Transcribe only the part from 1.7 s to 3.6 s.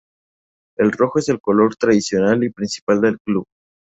tradicional y principal del club.